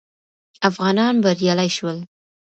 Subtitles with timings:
[0.69, 1.97] افغانان بریالي شول